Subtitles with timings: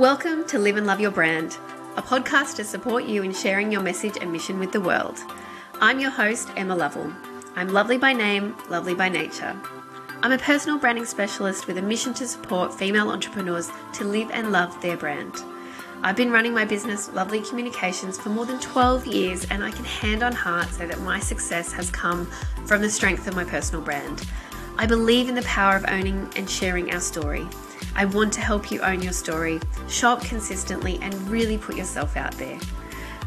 [0.00, 1.58] Welcome to Live and Love Your Brand,
[1.94, 5.18] a podcast to support you in sharing your message and mission with the world.
[5.78, 7.12] I'm your host, Emma Lovell.
[7.54, 9.54] I'm lovely by name, lovely by nature.
[10.22, 14.52] I'm a personal branding specialist with a mission to support female entrepreneurs to live and
[14.52, 15.34] love their brand.
[16.02, 19.84] I've been running my business, Lovelly Communications, for more than 12 years, and I can
[19.84, 22.24] hand on heart say that my success has come
[22.64, 24.26] from the strength of my personal brand.
[24.78, 27.46] I believe in the power of owning and sharing our story.
[27.94, 32.16] I want to help you own your story, show up consistently, and really put yourself
[32.16, 32.58] out there.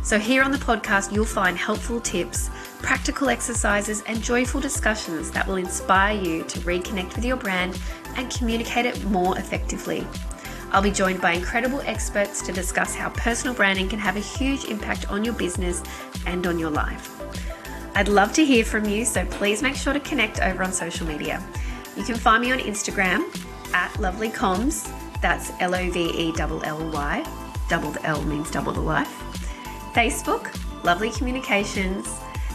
[0.01, 2.49] So, here on the podcast, you'll find helpful tips,
[2.81, 7.79] practical exercises, and joyful discussions that will inspire you to reconnect with your brand
[8.17, 10.05] and communicate it more effectively.
[10.71, 14.65] I'll be joined by incredible experts to discuss how personal branding can have a huge
[14.65, 15.83] impact on your business
[16.25, 17.21] and on your life.
[17.95, 21.05] I'd love to hear from you, so please make sure to connect over on social
[21.05, 21.41] media.
[21.95, 23.31] You can find me on Instagram
[23.73, 24.91] at lovellycomms,
[25.21, 27.25] that's L O V E L L Y,
[27.69, 29.11] double the L means double the life.
[29.93, 32.07] Facebook, Lovelly Communications,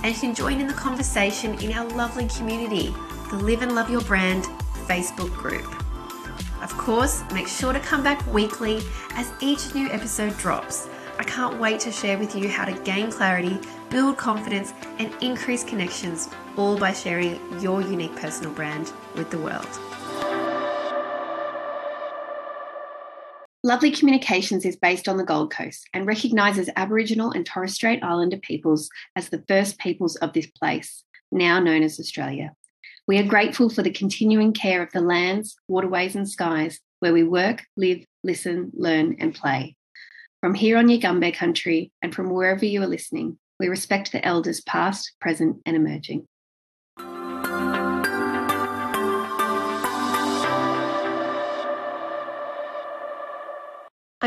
[0.03, 2.95] and you can join in the conversation in our lovely community,
[3.31, 4.45] the Live and Love Your Brand
[4.87, 5.67] Facebook group.
[6.63, 8.81] Of course, make sure to come back weekly
[9.15, 10.89] as each new episode drops.
[11.19, 13.59] I can't wait to share with you how to gain clarity,
[13.91, 19.69] build confidence, and increase connections, all by sharing your unique personal brand with the world.
[23.65, 28.37] Lovelly Communications is based on the Gold Coast and recognises Aboriginal and Torres Strait Islander
[28.37, 32.55] peoples as the first peoples of this place, now known as Australia.
[33.09, 37.25] We are grateful for the continuing care of the lands, waterways, and skies where we
[37.25, 39.77] work, live, listen, learn, and play.
[40.41, 44.61] From here on Yugambeh country and from wherever you are listening, we respect the elders
[44.61, 46.29] past, present, and emerging.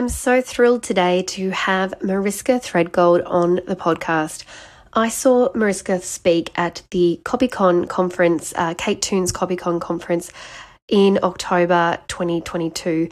[0.01, 4.45] I'm so thrilled today to have Mariska Threadgold on the podcast.
[4.93, 10.31] I saw Mariska speak at the CopyCon conference, uh, Kate Toon's CopyCon conference
[10.87, 13.09] in October 2022,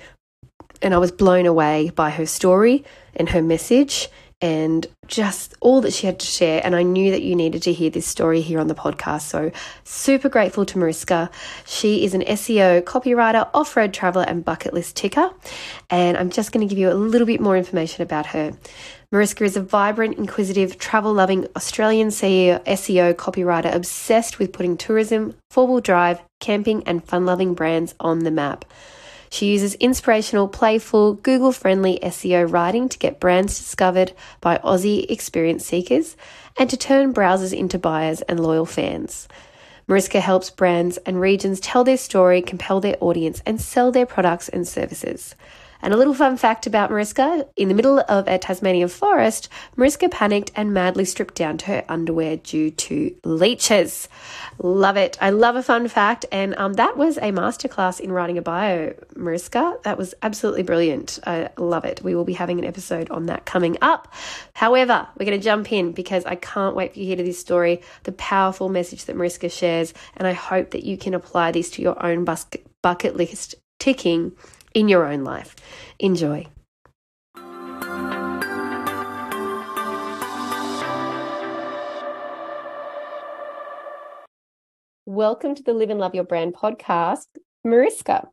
[0.81, 2.83] and I was blown away by her story
[3.15, 4.07] and her message
[4.41, 6.61] and just all that she had to share.
[6.63, 9.23] And I knew that you needed to hear this story here on the podcast.
[9.23, 9.51] So,
[9.83, 11.29] super grateful to Mariska.
[11.65, 15.31] She is an SEO copywriter, off road traveler, and bucket list ticker.
[15.89, 18.53] And I'm just going to give you a little bit more information about her.
[19.11, 25.65] Mariska is a vibrant, inquisitive, travel loving Australian SEO copywriter obsessed with putting tourism, four
[25.65, 28.65] wheel drive, camping, and fun loving brands on the map.
[29.29, 35.65] She uses inspirational, playful, Google friendly SEO writing to get brands discovered by Aussie experience
[35.65, 36.17] seekers
[36.57, 39.27] and to turn browsers into buyers and loyal fans.
[39.87, 44.49] Mariska helps brands and regions tell their story, compel their audience, and sell their products
[44.49, 45.35] and services.
[45.81, 50.09] And a little fun fact about Mariska in the middle of a Tasmanian forest, Mariska
[50.09, 54.09] panicked and madly stripped down to her underwear due to leeches.
[54.61, 55.17] Love it.
[55.21, 56.25] I love a fun fact.
[56.31, 59.77] And um, that was a masterclass in writing a bio, Mariska.
[59.83, 61.19] That was absolutely brilliant.
[61.25, 62.01] I love it.
[62.03, 64.13] We will be having an episode on that coming up.
[64.53, 67.39] However, we're going to jump in because I can't wait for you to hear this
[67.39, 69.93] story, the powerful message that Mariska shares.
[70.17, 72.25] And I hope that you can apply this to your own
[72.81, 74.33] bucket list ticking
[74.73, 75.55] in your own life.
[75.99, 76.47] Enjoy.
[85.05, 87.25] Welcome to the Live and Love Your Brand podcast,
[87.63, 88.27] Mariska.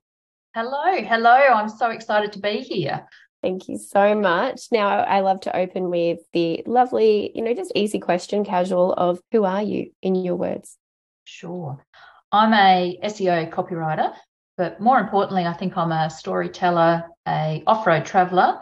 [0.54, 1.30] Hello, hello.
[1.30, 3.06] I'm so excited to be here.
[3.42, 4.68] Thank you so much.
[4.72, 9.20] Now, I love to open with the lovely, you know, just easy question, casual of
[9.32, 10.76] who are you in your words?
[11.24, 11.84] Sure.
[12.32, 14.12] I'm a SEO copywriter
[14.56, 18.60] but more importantly, I think I'm a storyteller, a off-road traveler,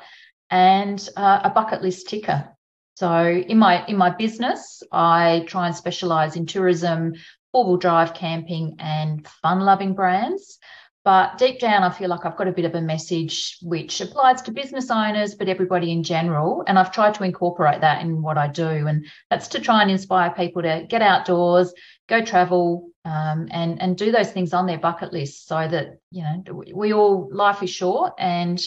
[0.51, 2.49] and uh, a bucket list ticker.
[2.97, 7.15] So in my in my business, I try and specialize in tourism,
[7.53, 10.59] four-wheel drive camping, and fun-loving brands.
[11.05, 14.41] But deep down, I feel like I've got a bit of a message which applies
[14.43, 16.65] to business owners, but everybody in general.
[16.67, 18.87] And I've tried to incorporate that in what I do.
[18.87, 21.75] And that's to try and inspire people to get outdoors,
[22.09, 26.23] go travel, um, and and do those things on their bucket list, so that you
[26.23, 28.61] know we all life is short and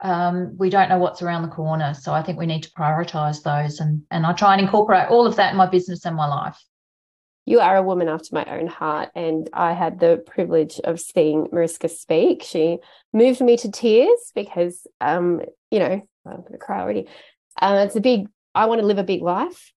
[0.00, 1.94] um, we don't know what's around the corner.
[1.94, 5.26] So I think we need to prioritize those, and and I try and incorporate all
[5.26, 6.62] of that in my business and my life
[7.46, 9.10] you are a woman after my own heart.
[9.14, 12.42] And I had the privilege of seeing Mariska speak.
[12.42, 12.78] She
[13.12, 15.40] moved me to tears because, um,
[15.70, 17.06] you know, I'm to cry already.
[17.62, 19.72] Um, it's a big, I want to live a big life.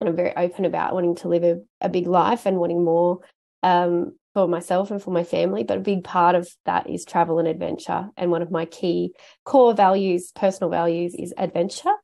[0.00, 3.20] And I'm very open about wanting to live a, a big life and wanting more
[3.62, 7.38] um, for myself and for my family, but a big part of that is travel
[7.38, 8.08] and adventure.
[8.16, 9.12] And one of my key
[9.44, 11.94] core values, personal values, is adventure.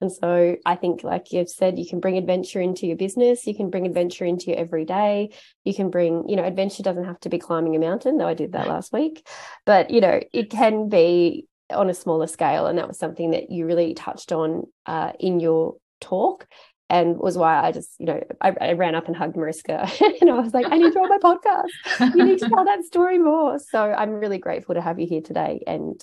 [0.00, 3.54] And so I think, like you've said, you can bring adventure into your business, you
[3.54, 5.30] can bring adventure into your everyday,
[5.64, 8.34] you can bring, you know, adventure doesn't have to be climbing a mountain, though I
[8.34, 9.26] did that last week,
[9.64, 12.66] but, you know, it can be on a smaller scale.
[12.66, 16.46] And that was something that you really touched on uh, in your talk
[16.94, 20.30] and was why I just, you know, I, I, ran up and hugged Mariska and
[20.30, 22.14] I was like, I need to on my podcast.
[22.14, 23.58] You need to tell that story more.
[23.58, 26.00] So I'm really grateful to have you here today and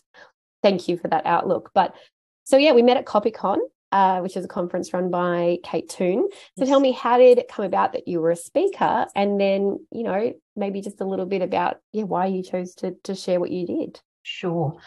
[0.62, 1.72] thank you for that outlook.
[1.74, 1.96] But
[2.44, 3.60] so yeah, we met at CopyCon,
[3.94, 6.28] uh, which is a conference run by Kate Toon.
[6.58, 6.68] So yes.
[6.68, 9.08] tell me, how did it come about that you were a speaker?
[9.16, 12.96] And then, you know, maybe just a little bit about yeah, why you chose to
[13.04, 14.02] to share what you did.
[14.24, 14.78] Sure.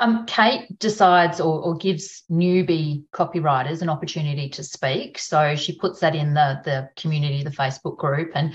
[0.00, 5.18] Um, Kate decides or, or, gives newbie copywriters an opportunity to speak.
[5.18, 8.32] So she puts that in the, the community, the Facebook group.
[8.34, 8.54] And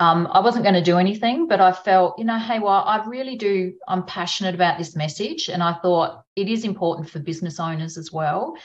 [0.00, 3.04] um, I wasn't going to do anything, but I felt, you know, hey, well, I
[3.04, 5.48] really do, I'm passionate about this message.
[5.48, 8.56] And I thought it is important for business owners as well.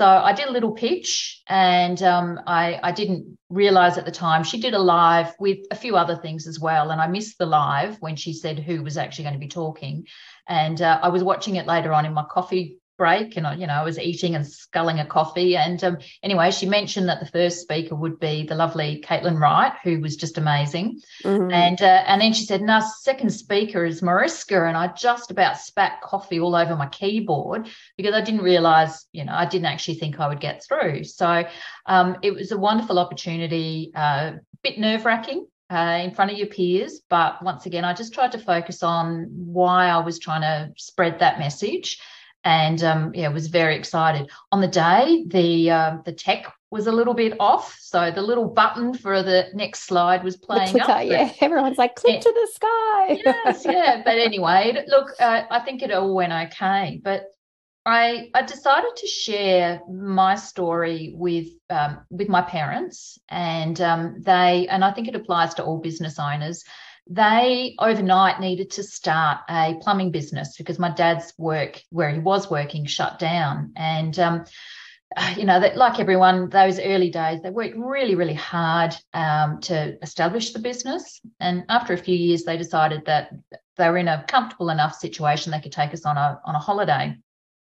[0.00, 4.42] So I did a little pitch and um, I, I didn't realize at the time
[4.44, 6.90] she did a live with a few other things as well.
[6.90, 10.06] And I missed the live when she said who was actually going to be talking.
[10.48, 13.66] And uh, I was watching it later on in my coffee break and I, you
[13.66, 15.56] know, I was eating and sculling a coffee.
[15.56, 19.72] And um, anyway, she mentioned that the first speaker would be the lovely Caitlin Wright,
[19.82, 21.00] who was just amazing.
[21.24, 21.50] Mm-hmm.
[21.50, 25.56] And uh, and then she said, "Now, second speaker is Mariska," and I just about
[25.56, 29.94] spat coffee all over my keyboard because I didn't realise, you know, I didn't actually
[29.94, 31.04] think I would get through.
[31.04, 31.44] So
[31.86, 34.32] um, it was a wonderful opportunity, a uh,
[34.62, 35.46] bit nerve wracking.
[35.72, 37.00] Uh, in front of your peers.
[37.08, 41.20] But once again, I just tried to focus on why I was trying to spread
[41.20, 42.00] that message
[42.44, 44.30] and um, yeah, was very excited.
[44.52, 48.48] On the day, the uh, the tech was a little bit off, so the little
[48.48, 51.04] button for the next slide was playing clicker, up.
[51.04, 52.20] Yeah, everyone's like, "Click yeah.
[52.20, 54.02] to the sky." yes, yeah.
[54.04, 57.00] But anyway, look, uh, I think it all went okay.
[57.02, 57.26] But
[57.84, 64.66] I I decided to share my story with um, with my parents, and um, they
[64.68, 66.64] and I think it applies to all business owners
[67.10, 72.48] they overnight needed to start a plumbing business because my dad's work where he was
[72.48, 73.72] working shut down.
[73.76, 74.44] And um,
[75.36, 79.98] you know that like everyone those early days they worked really really hard um, to
[80.02, 81.20] establish the business.
[81.40, 83.32] And after a few years they decided that
[83.76, 86.60] they were in a comfortable enough situation they could take us on a on a
[86.60, 87.16] holiday.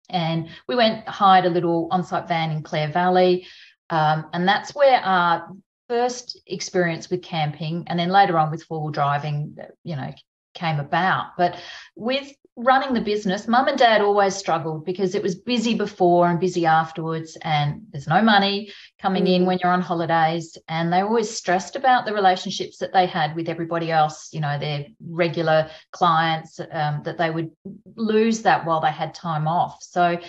[0.07, 3.47] And we went hired a little on-site van in clare valley
[3.89, 5.51] um, and that's where our
[5.91, 10.09] first experience with camping and then later on with four wheel driving, you know,
[10.53, 11.35] came about.
[11.37, 11.59] But
[11.97, 16.39] with running the business, mum and dad always struggled because it was busy before and
[16.39, 18.71] busy afterwards, and there's no money
[19.01, 19.35] coming mm.
[19.35, 20.57] in when you're on holidays.
[20.69, 24.57] And they always stressed about the relationships that they had with everybody else, you know,
[24.57, 27.51] their regular clients, um, that they would
[27.97, 29.83] lose that while they had time off.
[29.83, 30.19] So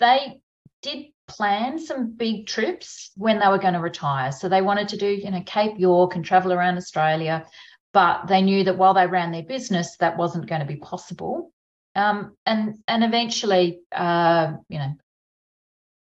[0.00, 0.40] they
[0.82, 4.32] did plan some big trips when they were going to retire.
[4.32, 7.46] So they wanted to do, you know, Cape York and travel around Australia,
[7.92, 11.52] but they knew that while they ran their business, that wasn't going to be possible.
[11.94, 14.94] Um, and and eventually, uh, you know,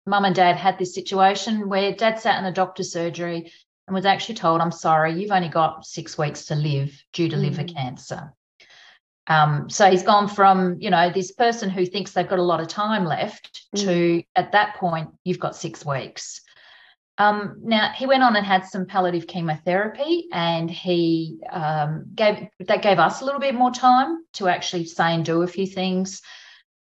[0.06, 3.52] mum and dad had this situation where dad sat in the doctor's surgery
[3.88, 7.36] and was actually told, "I'm sorry, you've only got six weeks to live due to
[7.36, 7.42] mm.
[7.42, 8.34] liver cancer."
[9.28, 12.62] Um, so he's gone from, you know, this person who thinks they've got a lot
[12.62, 13.82] of time left mm.
[13.82, 16.42] to at that point, you've got six weeks.
[17.18, 22.82] Um, now he went on and had some palliative chemotherapy, and he um, gave that
[22.82, 26.22] gave us a little bit more time to actually say and do a few things.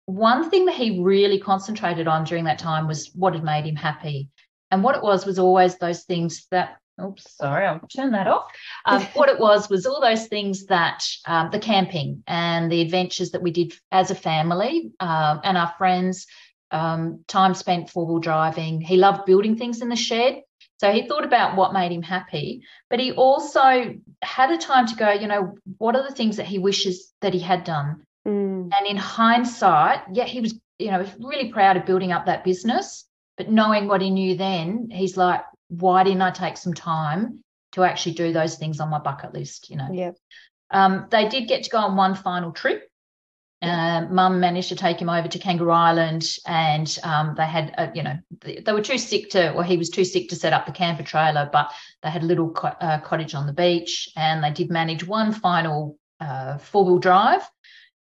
[0.06, 3.75] One thing that he really concentrated on during that time was what had made him
[3.75, 4.30] happy,
[4.72, 8.46] and what it was was always those things that oops, sorry, I'll turn that off.
[8.86, 13.32] Um, what it was was all those things that um, the camping and the adventures
[13.32, 16.28] that we did as a family um, and our friends,
[16.72, 18.82] um, time spent four wheel driving.
[18.82, 20.42] He loved building things in the shed.
[20.80, 24.96] So he thought about what made him happy, but he also had a time to
[24.96, 28.06] go, you know, what are the things that he wishes that he had done?
[28.28, 28.70] Mm.
[28.78, 33.06] And in hindsight, yeah, he was, you know, really proud of building up that business.
[33.38, 35.42] But knowing what he knew then, he's like,
[35.80, 39.70] why didn't I take some time to actually do those things on my bucket list?
[39.70, 39.89] You know.
[39.92, 40.12] Yeah.
[40.72, 42.89] Um, they did get to go on one final trip.
[43.62, 47.92] Uh, Mum managed to take him over to Kangaroo Island, and um, they had, a,
[47.96, 50.51] you know, they, they, were too sick to, or he was too sick to set
[50.51, 54.10] up the camper trailer, but they had a little co- uh, cottage on the beach,
[54.18, 57.50] and they did manage one final uh, four wheel drive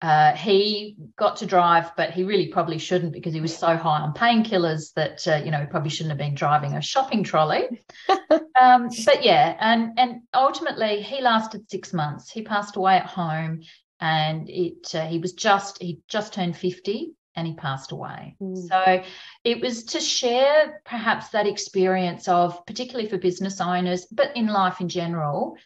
[0.04, 4.02] uh, he got to drive, but he really probably shouldn't because he was so high
[4.02, 7.82] on painkillers that uh, you know he probably shouldn't have been driving a shopping trolley.
[8.60, 12.30] um, but yeah, and and ultimately he lasted six months.
[12.30, 13.62] He passed away at home,
[13.98, 18.36] and it uh, he was just he just turned fifty and he passed away.
[18.42, 18.68] Mm.
[18.68, 19.02] So
[19.42, 24.82] it was to share perhaps that experience of, particularly for business owners, but in life
[24.82, 25.56] in general,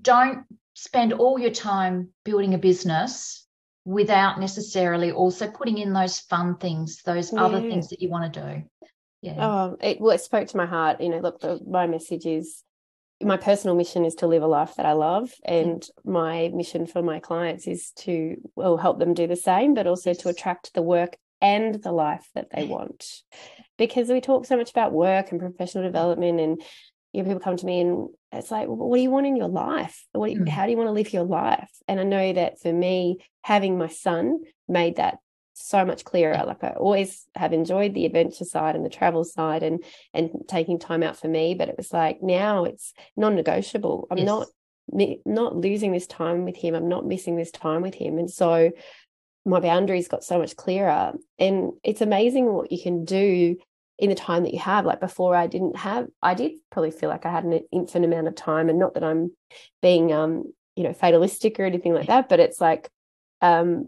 [0.00, 3.46] don't spend all your time building a business
[3.84, 7.42] without necessarily also putting in those fun things, those yeah.
[7.42, 8.62] other things that you want to do.
[9.22, 9.36] Yeah.
[9.38, 11.00] Oh, it, well, it spoke to my heart.
[11.00, 12.62] You know, look, the, my message is
[13.20, 17.02] my personal mission is to live a life that I love, and my mission for
[17.02, 20.82] my clients is to well help them do the same, but also to attract the
[20.82, 23.06] work and the life that they want.
[23.78, 26.62] Because we talk so much about work and professional development, and
[27.12, 29.36] you know, people come to me and it's like, well, what do you want in
[29.36, 30.04] your life?
[30.12, 30.48] What do you, mm.
[30.48, 31.70] How do you want to live your life?
[31.86, 35.18] And I know that for me, having my son made that
[35.54, 36.42] so much clearer.
[36.46, 39.84] Like I always have enjoyed the adventure side and the travel side and
[40.14, 44.08] and taking time out for me, but it was like now it's non-negotiable.
[44.10, 44.26] I'm yes.
[44.26, 44.48] not
[45.24, 46.74] not losing this time with him.
[46.74, 48.18] I'm not missing this time with him.
[48.18, 48.70] And so
[49.44, 51.12] my boundaries got so much clearer.
[51.38, 53.56] And it's amazing what you can do
[54.02, 57.08] in the time that you have like before i didn't have i did probably feel
[57.08, 59.30] like i had an infinite amount of time and not that i'm
[59.80, 60.42] being um
[60.74, 62.90] you know fatalistic or anything like that but it's like
[63.42, 63.86] um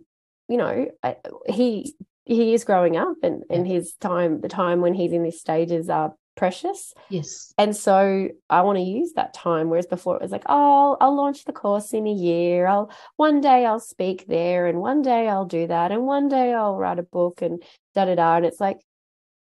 [0.48, 1.16] you know I,
[1.48, 5.40] he he is growing up and and his time the time when he's in these
[5.40, 6.94] stages are precious.
[7.10, 7.52] Yes.
[7.58, 11.16] And so i want to use that time whereas before it was like oh i'll
[11.16, 12.66] launch the course in a year.
[12.66, 16.52] I'll one day i'll speak there and one day i'll do that and one day
[16.52, 17.62] i'll write a book and
[17.94, 18.78] da da da and it's like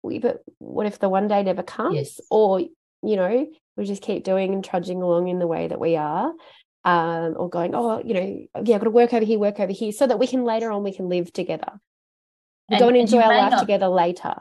[0.04, 1.96] but what if the one day never comes?
[1.96, 2.20] Yes.
[2.30, 3.46] or you know
[3.76, 6.32] we just keep doing and trudging along in the way that we are
[6.84, 9.72] um, or going oh you know yeah i've got to work over here work over
[9.72, 11.72] here so that we can later on we can live together.
[12.68, 14.34] And, go and enjoy and our life not, together later.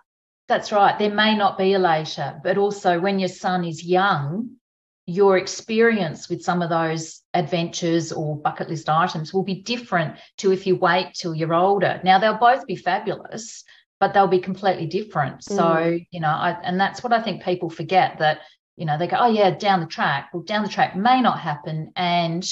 [0.47, 4.57] That's right there may not be a later but also when your son is young
[5.05, 10.53] your experience with some of those adventures or bucket list items will be different to
[10.53, 11.99] if you wait till you're older.
[12.05, 13.65] Now they'll both be fabulous
[14.03, 15.39] but they'll be completely different.
[15.39, 15.55] Mm.
[15.55, 18.39] So, you know, I, and that's what I think people forget that,
[18.75, 20.29] you know, they go, oh, yeah, down the track.
[20.33, 22.45] Well, down the track may not happen and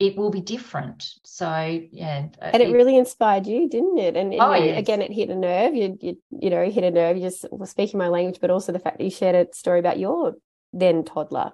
[0.00, 1.08] it will be different.
[1.22, 1.46] So,
[1.92, 2.26] yeah.
[2.42, 4.16] Uh, and it, it really inspired you, didn't it?
[4.16, 4.80] And, and oh, yes.
[4.80, 5.76] again, it hit a nerve.
[5.76, 7.16] You, you, you know, hit a nerve.
[7.16, 9.78] You just were speaking my language, but also the fact that you shared a story
[9.78, 10.34] about your
[10.72, 11.52] then toddler.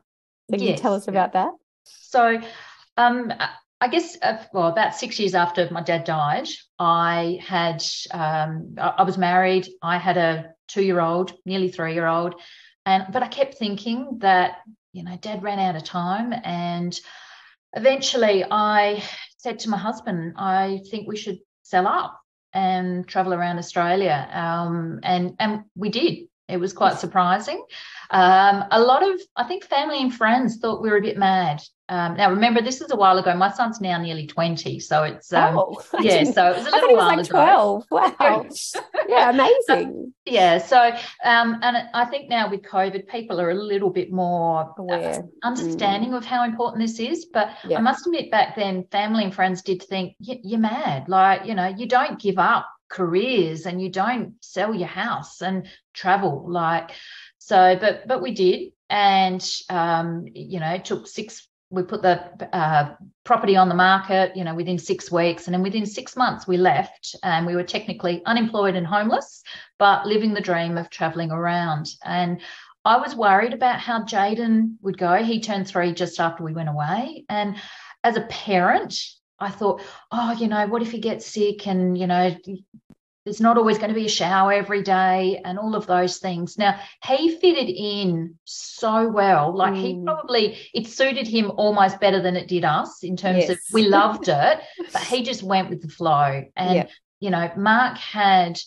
[0.49, 0.79] So, can yes.
[0.79, 1.51] you tell us about that?
[1.85, 2.41] So,
[2.97, 3.35] um,
[3.81, 9.03] I guess, uh, well, about six years after my dad died, I had, um, I
[9.03, 9.69] was married.
[9.83, 12.35] I had a two year old, nearly three year old.
[12.87, 14.59] And, but I kept thinking that,
[14.93, 16.33] you know, dad ran out of time.
[16.33, 16.99] And
[17.75, 19.03] eventually I
[19.37, 22.19] said to my husband, I think we should sell up
[22.55, 24.29] and travel around Australia.
[24.33, 26.29] Um, and, and we did.
[26.49, 27.65] It was quite surprising.
[28.11, 31.61] Um, a lot of, I think, family and friends thought we were a bit mad.
[31.89, 33.35] Um, now, remember, this is a while ago.
[33.37, 34.81] My son's now nearly 20.
[34.81, 37.85] So it's, um, oh, yeah, so it was a little was while like 12.
[37.91, 38.47] Wow.
[39.09, 40.13] yeah, amazing.
[40.25, 40.59] yeah.
[40.59, 40.79] So,
[41.25, 45.47] um, and I think now with COVID, people are a little bit more aware, uh,
[45.47, 46.17] understanding mm.
[46.17, 47.27] of how important this is.
[47.33, 47.79] But yeah.
[47.79, 51.09] I must admit, back then, family and friends did think, you're mad.
[51.09, 55.67] Like, you know, you don't give up careers and you don't sell your house and
[55.95, 56.91] travel like
[57.39, 58.73] so but but we did.
[58.89, 62.21] And um you know it took six we put the
[62.53, 65.47] uh, property on the market you know within six weeks.
[65.47, 69.43] And then within six months we left and we were technically unemployed and homeless
[69.79, 71.89] but living the dream of traveling around.
[72.05, 72.41] And
[72.85, 75.17] i was worried about how jaden would go.
[75.17, 77.25] He turned three just after we went away.
[77.29, 77.57] And
[78.05, 78.95] as a parent
[79.39, 82.35] I thought, oh, you know, what if he gets sick and, you know,
[83.27, 86.57] there's not always going to be a shower every day and all of those things.
[86.57, 89.55] Now, he fitted in so well.
[89.55, 89.83] Like mm.
[89.83, 93.51] he probably, it suited him almost better than it did us in terms yes.
[93.51, 94.61] of we loved it,
[94.93, 96.45] but he just went with the flow.
[96.55, 96.87] And, yeah.
[97.19, 98.61] you know, Mark had,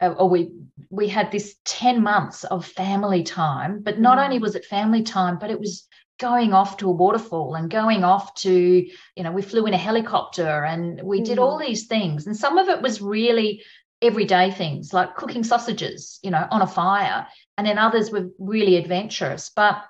[0.00, 0.50] uh, or we,
[0.90, 4.24] we had this 10 months of family time, but not mm.
[4.24, 5.86] only was it family time, but it was
[6.18, 9.78] going off to a waterfall and going off to you know we flew in a
[9.78, 11.66] helicopter and we did all mm.
[11.66, 12.26] these things.
[12.26, 13.62] And some of it was really
[14.02, 17.26] everyday things like cooking sausages you know on a fire.
[17.58, 19.50] And then others were really adventurous.
[19.54, 19.82] But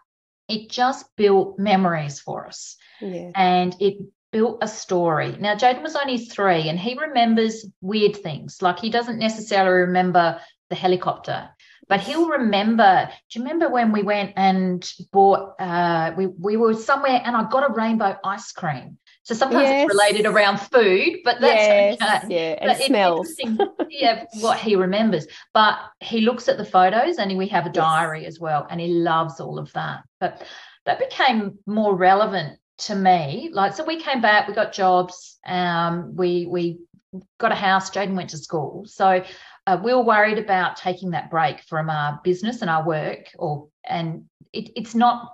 [0.49, 2.77] it just built memories for us.
[3.01, 3.31] Yeah.
[3.35, 3.99] and it
[4.33, 5.37] built a story.
[5.39, 8.63] Now jaden was only three and he remembers weird things.
[8.63, 10.41] Like he doesn't necessarily remember
[10.71, 11.49] the helicopter
[11.89, 13.09] but he'll remember.
[13.31, 15.55] Do you remember when we went and bought?
[15.59, 18.99] Uh, we we were somewhere, and I got a rainbow ice cream.
[19.23, 19.85] So sometimes yes.
[19.85, 22.59] it's related around food, but that's yes, okay.
[22.61, 23.35] yeah, but smells.
[23.91, 25.27] yeah, what he remembers.
[25.53, 28.35] But he looks at the photos, and we have a diary yes.
[28.35, 30.03] as well, and he loves all of that.
[30.21, 30.47] But
[30.85, 33.51] that became more relevant to me.
[33.53, 36.79] Like, so we came back, we got jobs, um, we we
[37.39, 37.91] got a house.
[37.91, 39.25] Jaden went to school, so
[39.67, 43.69] uh, we were worried about taking that break from our business and our work, or
[43.85, 45.33] and it, it's not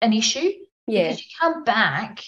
[0.00, 0.50] an issue
[0.86, 1.04] yeah.
[1.04, 2.22] because you come back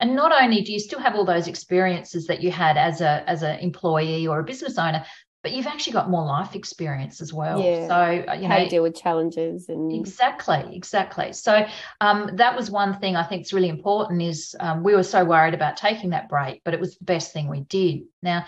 [0.00, 3.28] and not only do you still have all those experiences that you had as a
[3.28, 5.04] as an employee or a business owner
[5.42, 7.86] but you've actually got more life experience as well yeah.
[7.86, 11.66] so uh, you how know deal with challenges and exactly exactly so
[12.00, 15.24] um, that was one thing i think is really important is um, we were so
[15.24, 18.44] worried about taking that break but it was the best thing we did now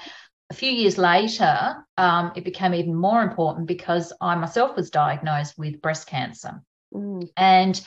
[0.51, 5.59] a few years later, um, it became even more important because I myself was diagnosed
[5.59, 6.63] with breast cancer.
[6.95, 7.29] Mm.
[7.37, 7.81] And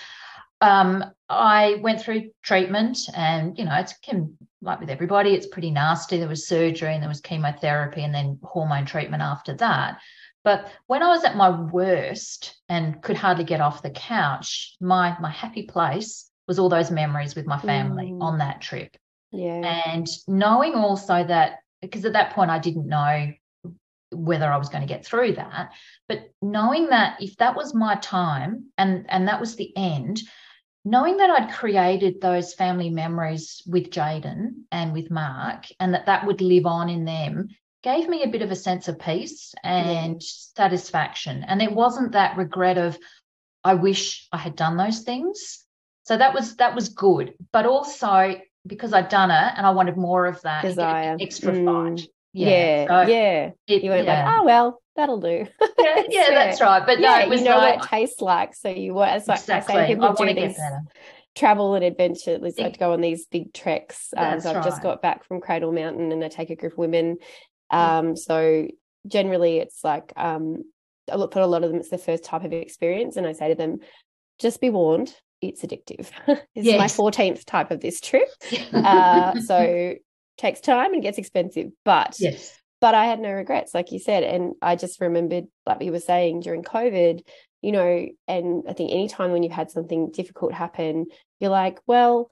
[0.62, 5.72] um, I went through treatment, and you know, it's can, like with everybody, it's pretty
[5.72, 6.18] nasty.
[6.18, 10.00] There was surgery, and there was chemotherapy, and then hormone treatment after that.
[10.44, 15.18] But when I was at my worst and could hardly get off the couch, my
[15.20, 18.22] my happy place was all those memories with my family mm.
[18.22, 18.96] on that trip.
[19.32, 19.84] Yeah.
[19.86, 23.32] And knowing also that because at that point I didn't know
[24.12, 25.72] whether I was going to get through that,
[26.08, 30.22] but knowing that if that was my time and and that was the end,
[30.84, 36.26] knowing that I'd created those family memories with Jaden and with Mark, and that that
[36.26, 37.50] would live on in them,
[37.84, 40.28] gave me a bit of a sense of peace and yeah.
[40.56, 41.44] satisfaction.
[41.44, 42.98] And it wasn't that regret of,
[43.64, 45.66] I wish I had done those things.
[46.04, 49.98] So that was that was good, but also because I'd done it and I wanted
[49.98, 51.98] more of that desire, extra mm.
[51.98, 52.08] fight.
[52.34, 52.88] Yeah, yeah.
[52.88, 53.50] So yeah.
[53.68, 54.26] It, you went yeah.
[54.26, 55.48] like, oh well, that'll do.
[55.80, 56.86] yeah, yeah, that's right.
[56.86, 58.56] But yeah, no, you know like, what it tastes like.
[58.56, 59.76] So you were it's like exactly.
[59.76, 60.60] I say people I do these
[61.36, 62.32] travel and adventure.
[62.32, 64.14] At least I go on these big treks.
[64.16, 64.66] Um, so I've right.
[64.66, 67.18] just got back from Cradle Mountain and I take a group of women.
[67.70, 68.68] Um, so
[69.08, 70.64] generally it's like um
[71.08, 73.18] for a lot of them, it's the first type of experience.
[73.18, 73.80] And I say to them,
[74.40, 76.10] just be warned, it's addictive.
[76.28, 76.94] this yes.
[76.94, 78.30] is my 14th type of this trip.
[78.74, 79.96] uh, so
[80.38, 81.72] takes time and gets expensive.
[81.84, 82.58] But yes.
[82.80, 84.24] But I had no regrets, like you said.
[84.24, 87.22] And I just remembered, like you were saying during COVID,
[87.62, 91.06] you know, and I think anytime when you've had something difficult happen,
[91.40, 92.32] you're like, well,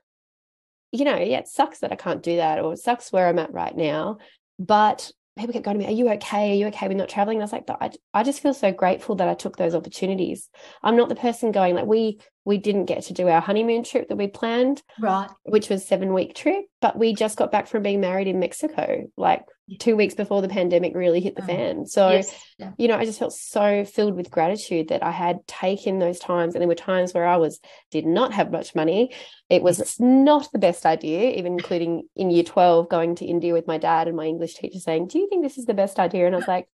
[0.91, 3.38] you know, yeah, it sucks that I can't do that, or it sucks where I'm
[3.38, 4.17] at right now.
[4.58, 6.52] But people kept going to me, Are you okay?
[6.52, 7.38] Are you okay with not traveling?
[7.38, 10.50] And I was like, I, I just feel so grateful that I took those opportunities.
[10.84, 14.10] I'm not the person going, like, we we didn't get to do our honeymoon trip
[14.10, 15.30] that we planned, right?
[15.43, 19.10] Which was seven week trip, but we just got back from being married in Mexico,
[19.17, 19.45] like
[19.78, 21.86] two weeks before the pandemic really hit the oh, fan.
[21.86, 22.43] So, yes.
[22.58, 22.71] yeah.
[22.78, 26.56] you know, I just felt so filled with gratitude that I had taken those times.
[26.56, 27.60] And there were times where I was
[27.91, 29.13] did not have much money.
[29.49, 29.99] It was yes.
[29.99, 34.08] not the best idea, even including in year 12, going to India with my dad
[34.08, 36.25] and my English teacher saying, Do you think this is the best idea?
[36.25, 36.67] And I was like,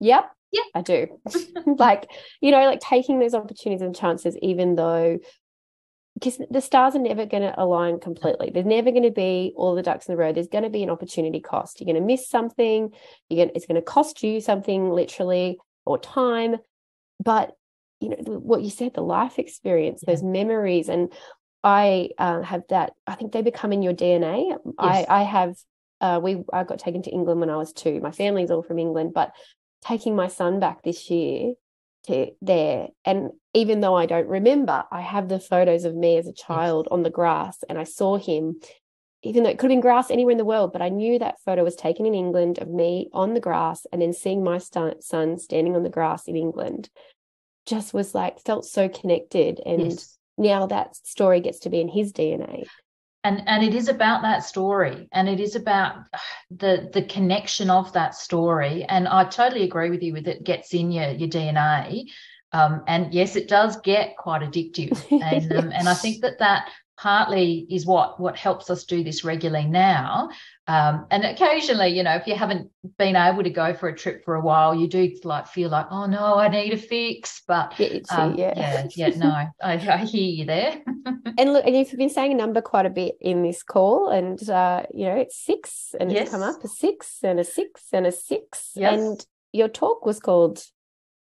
[0.00, 1.20] Yep, yeah, I do.
[1.66, 2.08] like,
[2.40, 5.18] you know, like taking those opportunities and chances, even though
[6.14, 8.50] because the stars are never going to align completely.
[8.54, 10.32] There's never going to be all the ducks in the row.
[10.32, 11.80] There's going to be an opportunity cost.
[11.80, 12.90] You're going to miss something.
[13.28, 16.56] You're going it's going to cost you something literally or time.
[17.22, 17.56] But
[18.00, 20.14] you know what you said, the life experience, yeah.
[20.14, 21.12] those memories, and
[21.64, 22.92] I uh, have that.
[23.06, 24.50] I think they become in your DNA.
[24.50, 24.60] Yes.
[24.78, 25.56] I I have.
[26.00, 28.00] Uh, we I got taken to England when I was two.
[28.00, 29.32] My family's all from England, but
[29.86, 31.54] taking my son back this year
[32.06, 36.26] to there and even though I don't remember I have the photos of me as
[36.26, 38.60] a child on the grass and I saw him
[39.22, 41.40] even though it could have been grass anywhere in the world but I knew that
[41.44, 45.38] photo was taken in England of me on the grass and then seeing my son
[45.38, 46.90] standing on the grass in England.
[47.64, 50.18] Just was like felt so connected and yes.
[50.36, 52.66] now that story gets to be in his DNA
[53.24, 55.96] and and it is about that story and it is about
[56.50, 58.84] the the connection of that story.
[58.84, 62.04] And i totally agree with you with it gets in your your dna
[62.52, 65.02] um, and yes it does get quite addictive.
[65.22, 69.24] And um, and i think that that partly is what what helps us do this
[69.24, 70.28] regularly now
[70.66, 74.24] um, and occasionally you know if you haven't been able to go for a trip
[74.24, 77.78] for a while you do like feel like oh no i need a fix but
[77.78, 78.54] yeah um, yeah.
[78.56, 79.28] yeah yeah no
[79.62, 80.80] I, I hear you there
[81.38, 84.48] and look and you've been saying a number quite a bit in this call and
[84.48, 86.22] uh, you know it's six and yes.
[86.22, 88.98] it's come up a six and a six and a six yes.
[88.98, 90.62] and your talk was called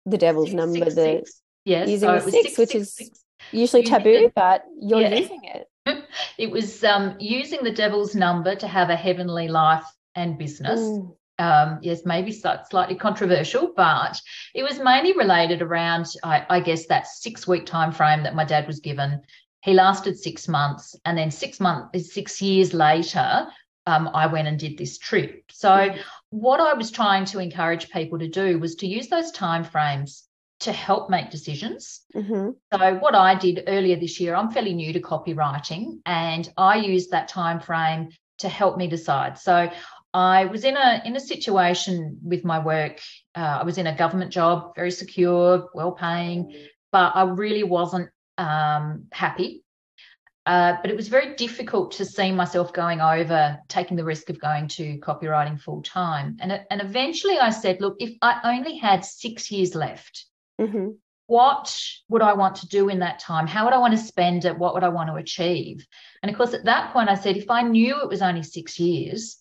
[0.04, 1.42] the devil's six, number six, the six.
[1.64, 3.10] yes using so the six, which is
[3.52, 5.14] usually taboo, but you're yeah.
[5.14, 5.66] using it.
[6.38, 10.80] it was um, using the devil's number to have a heavenly life and business.
[11.38, 14.20] Um, yes, maybe slightly controversial, but
[14.54, 18.66] it was mainly related around, I, I guess, that six-week time frame that my dad
[18.66, 19.22] was given
[19.62, 23.46] He lasted six months, and then six months, six years later,
[23.86, 25.44] um, I went and did this trip.
[25.50, 26.00] So, mm-hmm.
[26.28, 30.28] what I was trying to encourage people to do was to use those time frames
[30.60, 32.02] to help make decisions.
[32.14, 32.50] Mm-hmm.
[32.72, 37.10] So, what I did earlier this year, I'm fairly new to copywriting, and I used
[37.10, 39.38] that time frame to help me decide.
[39.38, 39.70] So,
[40.12, 43.00] I was in a in a situation with my work.
[43.34, 46.54] Uh, I was in a government job, very secure, well paying,
[46.92, 49.64] but I really wasn't um, happy
[50.46, 54.40] uh, but it was very difficult to see myself going over, taking the risk of
[54.40, 56.36] going to copywriting full time.
[56.40, 60.26] And, and eventually I said, look, if I only had six years left,
[60.60, 60.88] mm-hmm.
[61.26, 63.46] what would I want to do in that time?
[63.46, 64.58] How would I want to spend it?
[64.58, 65.86] What would I want to achieve?
[66.22, 68.78] And of course, at that point, I said, if I knew it was only six
[68.78, 69.38] years,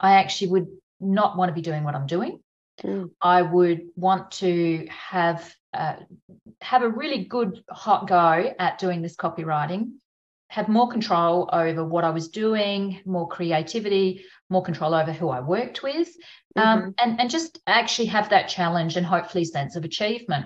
[0.00, 0.66] I actually would
[1.00, 2.40] not want to be doing what I'm doing.
[2.82, 3.10] Mm.
[3.20, 5.96] I would want to have uh,
[6.60, 9.92] have a really good hot go at doing this copywriting
[10.52, 15.40] have more control over what I was doing, more creativity, more control over who I
[15.40, 16.08] worked with,
[16.56, 16.90] um, mm-hmm.
[16.98, 20.44] and, and just actually have that challenge and hopefully sense of achievement.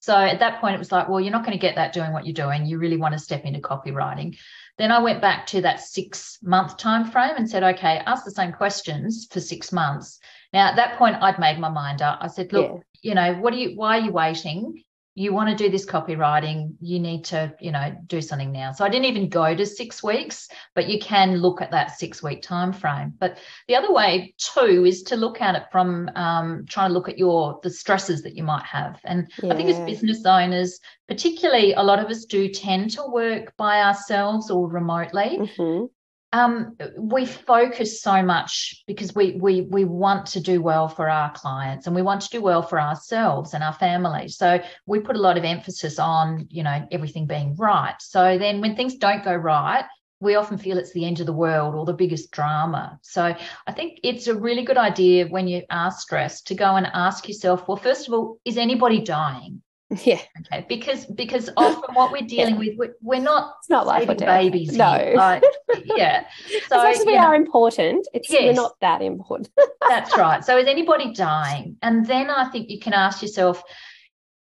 [0.00, 2.12] So at that point, it was like, well, you're not going to get that doing
[2.12, 2.66] what you're doing.
[2.66, 4.36] You really want to step into copywriting.
[4.76, 8.32] Then I went back to that six month time frame and said, okay, ask the
[8.32, 10.18] same questions for six months.
[10.52, 12.18] Now at that point, I'd made my mind up.
[12.20, 13.10] I said, look, yeah.
[13.10, 13.76] you know, what are you?
[13.76, 14.82] Why are you waiting?
[15.18, 18.70] You want to do this copywriting you need to you know do something now.
[18.72, 22.22] So i didn't even go to six weeks but you can look at that six
[22.22, 26.64] week time frame but the other way too is to look at it from um,
[26.68, 29.00] trying to look at your the stresses that you might have.
[29.04, 29.52] And yeah.
[29.52, 30.78] i think as business owners
[31.08, 35.38] particularly a lot of us do tend to work by ourselves or remotely.
[35.38, 35.86] Mm-hmm
[36.32, 41.32] um, we focus so much because we we we want to do well for our
[41.32, 44.36] clients and we want to do well for ourselves and our families.
[44.36, 47.94] So we put a lot of emphasis on you know everything being right.
[48.00, 49.84] So then when things don't go right,
[50.20, 52.98] we often feel it's the end of the world or the biggest drama.
[53.02, 53.34] So
[53.66, 57.26] I think it's a really good idea when you are stressed to go and ask
[57.26, 59.62] yourself, well, first of all, is anybody dying?
[59.90, 60.20] Yeah.
[60.40, 60.66] Okay.
[60.68, 62.72] Because because often what we're dealing yeah.
[62.76, 64.76] with, we're, not it's not like babies.
[64.76, 64.96] No.
[64.96, 65.40] Here,
[65.84, 66.24] yeah.
[66.68, 69.48] So as, as we are important, it's yes, we're not that important.
[69.88, 70.44] that's right.
[70.44, 71.76] So is anybody dying?
[71.80, 73.62] And then I think you can ask yourself,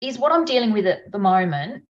[0.00, 1.84] is what I'm dealing with at the moment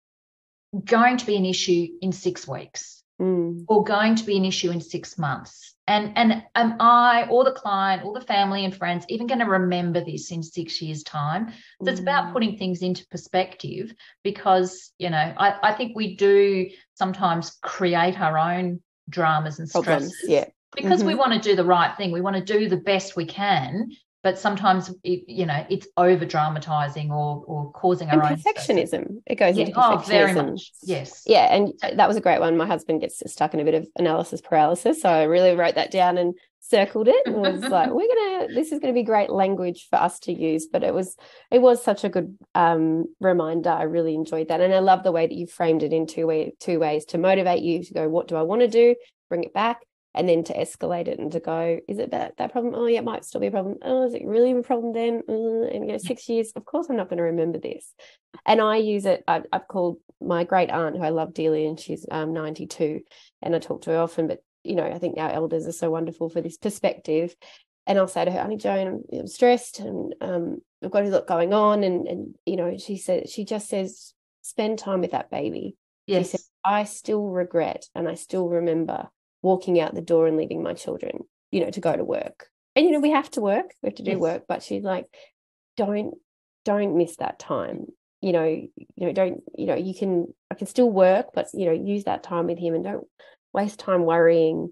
[0.84, 3.02] going to be an issue in six weeks?
[3.20, 3.66] Mm.
[3.68, 5.71] Or going to be an issue in six months?
[5.88, 9.46] And and am I or the client or the family and friends even going to
[9.46, 11.52] remember this in six years' time?
[11.82, 12.32] So it's about mm.
[12.32, 13.92] putting things into perspective
[14.22, 20.16] because you know I, I think we do sometimes create our own dramas and stresses.
[20.26, 20.46] yeah.
[20.74, 21.08] Because mm-hmm.
[21.08, 22.12] we want to do the right thing.
[22.12, 23.90] We want to do the best we can
[24.22, 29.22] but sometimes it, you know it's over dramatizing or or causing and our perfectionism own
[29.26, 29.66] it goes yeah.
[29.66, 30.72] into perfectionism oh, very much.
[30.82, 31.22] yes.
[31.26, 32.56] Yeah and that was a great one.
[32.56, 35.90] My husband gets stuck in a bit of analysis paralysis so i really wrote that
[35.90, 39.88] down and circled it and was like we're gonna this is gonna be great language
[39.90, 41.16] for us to use but it was
[41.50, 43.70] it was such a good um, reminder.
[43.70, 44.60] I really enjoyed that.
[44.60, 47.18] And i love the way that you framed it in two way two ways to
[47.18, 48.94] motivate you to go what do i want to do?
[49.28, 49.80] Bring it back
[50.14, 52.74] and then to escalate it and to go, is it that that problem?
[52.74, 53.76] Oh, yeah, it might still be a problem.
[53.82, 55.22] Oh, is it really a problem then?
[55.28, 57.94] Uh, and you know, six years, of course, I'm not going to remember this.
[58.44, 59.24] And I use it.
[59.26, 63.00] I've, I've, called my great aunt, who I love dearly, and she's um, 92,
[63.40, 64.28] and I talk to her often.
[64.28, 67.34] But you know, I think our elders are so wonderful for this perspective.
[67.86, 71.08] And I'll say to her, Auntie Joan, I'm, I'm stressed, and um, I've got a
[71.08, 75.12] lot going on, and and you know, she said she just says, spend time with
[75.12, 75.76] that baby.
[76.06, 76.26] Yes.
[76.26, 79.08] She said, I still regret, and I still remember
[79.42, 82.46] walking out the door and leaving my children, you know, to go to work.
[82.74, 84.20] And you know, we have to work, we have to do yes.
[84.20, 85.06] work, but she's like,
[85.76, 86.14] don't
[86.64, 87.86] don't miss that time.
[88.20, 91.66] You know, you know, don't, you know, you can I can still work, but you
[91.66, 93.06] know, use that time with him and don't
[93.52, 94.70] waste time worrying,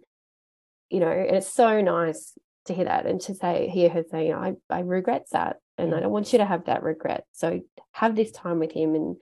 [0.89, 2.33] you know, and it's so nice
[2.67, 5.99] to hear that and to say hear her saying, I, I regret that and I
[5.99, 6.03] mm.
[6.03, 7.25] don't want you to have that regret.
[7.33, 7.61] So
[7.93, 9.17] have this time with him and,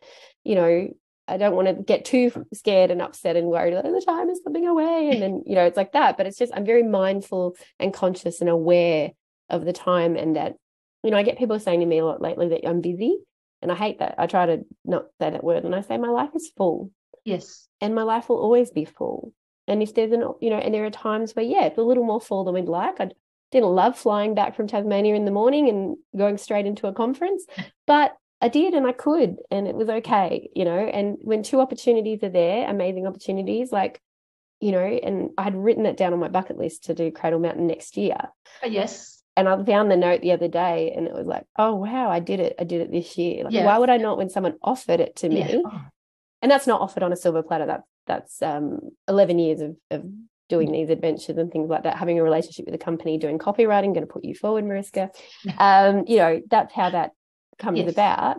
[0.44, 0.88] you know,
[1.28, 4.30] I don't want to get too scared and upset and worried that oh, the time
[4.30, 5.10] is slipping away.
[5.12, 6.16] And then, you know, it's like that.
[6.16, 9.12] But it's just, I'm very mindful and conscious and aware
[9.48, 10.54] of the time and that,
[11.02, 13.18] you know, I get people saying to me a lot lately that I'm busy.
[13.60, 14.14] And I hate that.
[14.18, 15.64] I try to not say that word.
[15.64, 16.90] And I say my life is full.
[17.24, 17.68] Yes.
[17.80, 19.32] And my life will always be full.
[19.66, 22.04] And if there's an, you know, and there are times where, yeah, it's a little
[22.04, 23.00] more full than we'd like.
[23.00, 23.10] I
[23.50, 27.44] didn't love flying back from Tasmania in the morning and going straight into a conference,
[27.86, 30.78] but I did and I could and it was okay, you know.
[30.78, 34.00] And when two opportunities are there, amazing opportunities, like,
[34.60, 37.40] you know, and I had written it down on my bucket list to do Cradle
[37.40, 38.16] Mountain next year.
[38.62, 39.22] Oh, yes.
[39.36, 42.20] And I found the note the other day and it was like, oh wow, I
[42.20, 42.56] did it.
[42.58, 43.44] I did it this year.
[43.44, 43.64] Like, yeah.
[43.64, 45.40] why would I not when someone offered it to me?
[45.40, 45.60] Yeah.
[45.64, 45.80] Oh.
[46.42, 47.66] and that's not offered on a silver platter.
[47.66, 50.04] That's that's um, 11 years of, of
[50.48, 53.94] doing these adventures and things like that, having a relationship with a company, doing copywriting,
[53.94, 55.10] going to put you forward, Mariska.
[55.58, 57.12] Um, you know, that's how that
[57.58, 57.90] comes yes.
[57.90, 58.38] about.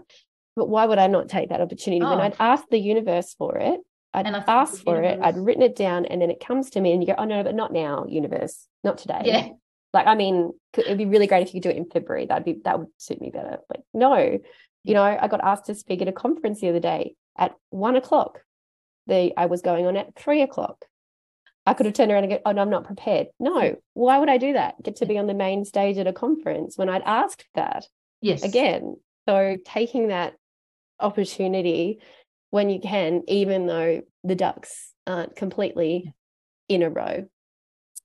[0.56, 2.10] But why would I not take that opportunity oh.
[2.10, 3.80] when I'd asked the universe for it?
[4.14, 5.20] I'd asked for universe.
[5.20, 7.26] it, I'd written it down, and then it comes to me, and you go, "Oh
[7.26, 9.50] no, but not now, universe, not today." Yeah.
[9.94, 12.26] Like, I mean, it'd be really great if you could do it in February.
[12.26, 13.60] That'd be that would suit me better.
[13.68, 14.40] But no,
[14.84, 17.96] you know, I got asked to speak at a conference the other day at one
[17.96, 18.42] o'clock.
[19.08, 20.86] The I was going on at three o'clock.
[21.66, 23.28] I could have turned around and go, oh, no, I'm not prepared.
[23.40, 24.82] No, why would I do that?
[24.82, 27.86] Get to be on the main stage at a conference when I'd asked that.
[28.22, 28.44] Yes.
[28.44, 28.96] Again.
[29.30, 30.34] So taking that
[31.00, 32.00] opportunity
[32.50, 36.16] when you can, even though the ducks aren't completely
[36.68, 37.28] in a row.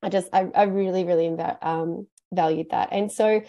[0.03, 2.89] I just, I, I really, really um, valued that.
[2.91, 3.41] And so,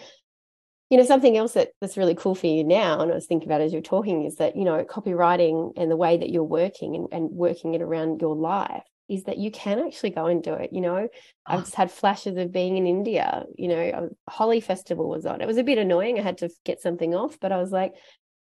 [0.89, 3.47] you know, something else that, that's really cool for you now, and I was thinking
[3.47, 6.95] about as you're talking, is that, you know, copywriting and the way that you're working
[6.95, 10.53] and, and working it around your life is that you can actually go and do
[10.53, 10.71] it.
[10.73, 10.95] You know,
[11.45, 11.61] I've ah.
[11.61, 13.45] just had flashes of being in India.
[13.57, 15.41] You know, Holi Festival was on.
[15.41, 16.19] It was a bit annoying.
[16.19, 17.93] I had to get something off, but I was like,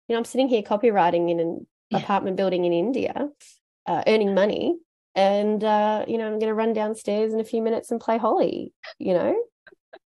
[0.07, 1.99] you know, I'm sitting here copywriting in an yeah.
[1.99, 3.29] apartment building in India,
[3.85, 4.77] uh, earning money,
[5.15, 8.17] and uh, you know, I'm going to run downstairs in a few minutes and play
[8.17, 8.73] Holi.
[8.97, 9.43] You know,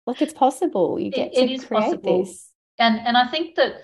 [0.06, 1.00] like it's possible.
[1.00, 2.24] You get it, to it create possible.
[2.24, 2.50] this.
[2.78, 3.76] And and I think that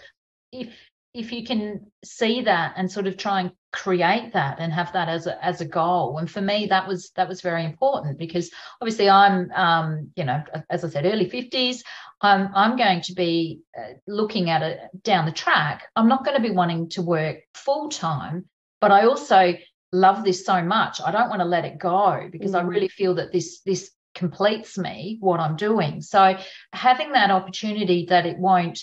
[0.52, 0.70] if
[1.14, 5.08] if you can see that and sort of try and create that and have that
[5.08, 6.18] as a as a goal.
[6.18, 10.44] And for me that was that was very important because obviously i'm um you know
[10.70, 11.82] as i said early 50s
[12.22, 15.88] i'm i'm going to be uh, looking at it down the track.
[15.96, 18.46] I'm not going to be wanting to work full time
[18.82, 19.54] but i also
[19.92, 21.02] love this so much.
[21.02, 22.60] I don't want to let it go because mm.
[22.60, 26.02] i really feel that this this completes me what i'm doing.
[26.02, 26.36] So
[26.74, 28.80] having that opportunity that it won't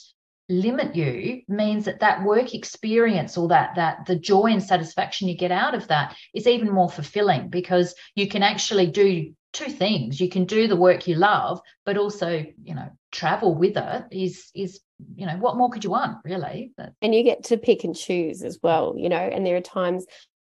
[0.49, 5.37] limit you means that that work experience or that that the joy and satisfaction you
[5.37, 10.21] get out of that is even more fulfilling because you can actually do two things.
[10.21, 14.51] You can do the work you love but also you know travel with it is
[14.55, 14.81] is
[15.15, 16.73] you know what more could you want really?
[16.77, 19.61] But, and you get to pick and choose as well you know and there are
[19.61, 20.07] times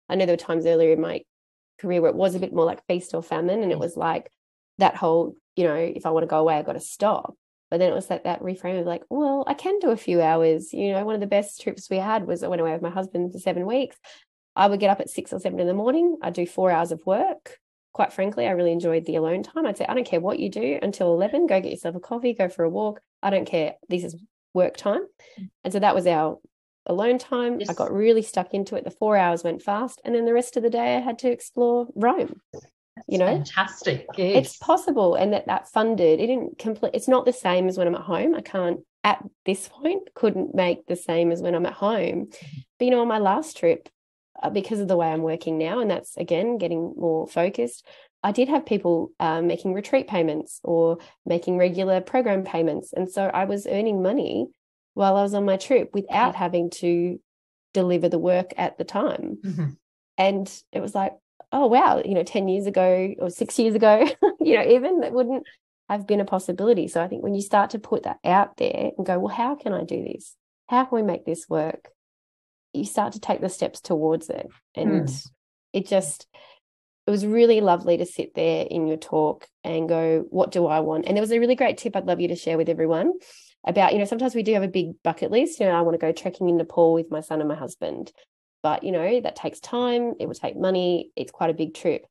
[0.08, 1.22] i know there were times earlier in my
[1.80, 3.80] career where it was a bit more like feast or famine and it mm.
[3.80, 4.30] was like
[4.78, 7.34] that whole you know if i want to go away i got to stop
[7.70, 10.20] but then it was like that reframe of like, well, I can do a few
[10.20, 10.72] hours.
[10.72, 12.90] You know, one of the best trips we had was I went away with my
[12.90, 13.96] husband for seven weeks.
[14.56, 16.18] I would get up at six or seven in the morning.
[16.22, 17.58] I'd do four hours of work.
[17.92, 19.66] Quite frankly, I really enjoyed the alone time.
[19.66, 22.34] I'd say, I don't care what you do until 11, go get yourself a coffee,
[22.34, 23.00] go for a walk.
[23.22, 23.74] I don't care.
[23.88, 24.16] This is
[24.52, 25.06] work time.
[25.38, 25.50] Mm.
[25.64, 26.38] And so that was our
[26.86, 27.60] alone time.
[27.60, 27.68] Yes.
[27.68, 28.84] I got really stuck into it.
[28.84, 30.00] The four hours went fast.
[30.04, 32.40] And then the rest of the day, I had to explore Rome
[33.06, 33.26] you know?
[33.26, 34.46] fantastic yes.
[34.46, 37.86] it's possible and that that funded it didn't complete it's not the same as when
[37.86, 38.34] i'm at home.
[38.34, 42.28] I can't at this point couldn't make the same as when i'm at home.
[42.78, 43.88] But you know on my last trip
[44.42, 47.86] uh, because of the way i'm working now and that's again getting more focused
[48.22, 52.92] i did have people uh, making retreat payments or making regular program payments.
[52.92, 54.48] And so i was earning money
[54.94, 57.20] while i was on my trip without having to
[57.72, 59.38] deliver the work at the time.
[59.44, 59.70] Mm-hmm.
[60.18, 61.14] and it was like
[61.52, 64.06] oh wow you know 10 years ago or 6 years ago
[64.40, 65.46] you know even that wouldn't
[65.88, 66.86] have been a possibility.
[66.86, 69.54] So i think when you start to put that out there and go well how
[69.56, 70.36] can i do this?
[70.68, 71.90] How can we make this work?
[72.72, 74.48] you start to take the steps towards it.
[74.74, 75.28] And mm.
[75.72, 76.26] it just
[77.06, 80.80] it was really lovely to sit there in your talk and go what do i
[80.80, 81.06] want?
[81.06, 83.12] And there was a really great tip i'd love you to share with everyone
[83.66, 85.60] about you know sometimes we do have a big bucket list.
[85.60, 88.12] You know i want to go trekking in nepal with my son and my husband
[88.62, 92.06] but you know that takes time it will take money it's quite a big trip.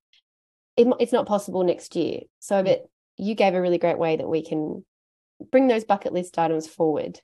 [0.78, 2.86] It, it's not possible next year so but
[3.18, 4.86] you gave a really great way that we can
[5.52, 7.20] bring those bucket list items forward.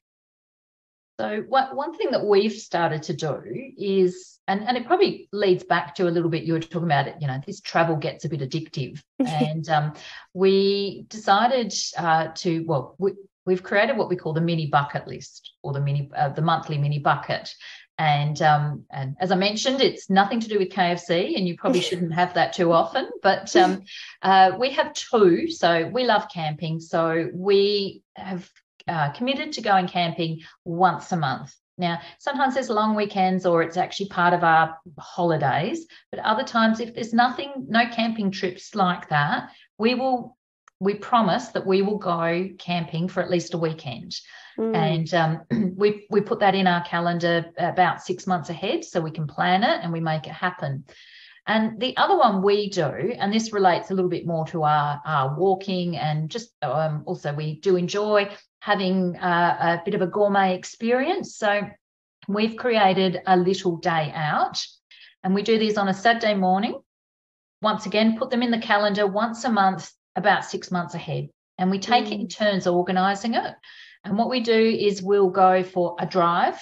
[1.19, 3.41] So what, one thing that we've started to do
[3.77, 7.07] is and, and it probably leads back to a little bit you were talking about
[7.07, 9.93] it you know this travel gets a bit addictive and um,
[10.33, 13.13] we decided uh, to well we,
[13.45, 16.77] we've created what we call the mini bucket list or the mini uh, the monthly
[16.77, 17.55] mini bucket
[17.97, 21.81] and, um, and as I mentioned, it's nothing to do with KFC, and you probably
[21.89, 23.09] shouldn't have that too often.
[23.21, 23.83] But um,
[24.21, 25.49] uh, we have two.
[25.49, 26.79] So we love camping.
[26.79, 28.49] So we have
[28.87, 31.55] uh, committed to going camping once a month.
[31.77, 36.79] Now, sometimes there's long weekends or it's actually part of our holidays, but other times,
[36.79, 40.34] if there's nothing, no camping trips like that, we will,
[40.79, 44.15] we promise that we will go camping for at least a weekend.
[44.57, 44.75] Mm.
[44.75, 49.11] And um, we we put that in our calendar about six months ahead so we
[49.11, 50.85] can plan it and we make it happen.
[51.47, 54.99] And the other one we do, and this relates a little bit more to our,
[55.05, 58.29] our walking and just um, also we do enjoy
[58.61, 61.37] having a, a bit of a gourmet experience.
[61.37, 61.61] So
[62.27, 64.65] we've created a little day out
[65.23, 66.79] And we do these on a Saturday morning.
[67.61, 71.29] Once again, put them in the calendar once a month, about six months ahead.
[71.57, 72.11] And we take mm.
[72.11, 72.35] it in mm.
[72.35, 73.55] turns organizing it.
[74.03, 76.57] And what we do is we'll go for a drive,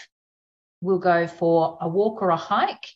[0.81, 2.87] we'll go for a walk or a hike,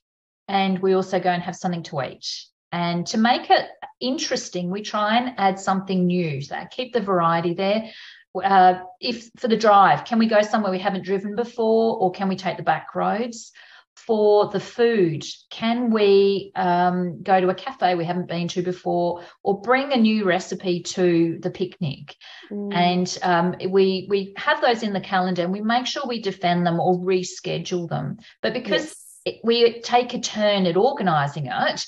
[0.48, 2.26] and we also go and have something to eat.
[2.72, 3.65] And to make it
[4.00, 6.41] interesting, we try and add something new.
[6.41, 7.91] So keep the variety there.
[8.36, 12.30] Uh, if for the drive, can we go somewhere we haven't driven before, or can
[12.30, 13.52] we take the back roads?
[14.06, 19.24] For the food, can we um, go to a cafe we haven't been to before,
[19.44, 22.16] or bring a new recipe to the picnic?
[22.52, 22.74] Mm.
[22.74, 26.66] And um, we we have those in the calendar, and we make sure we defend
[26.66, 28.18] them or reschedule them.
[28.42, 29.20] But because yes.
[29.26, 31.86] it, we take a turn at organising it,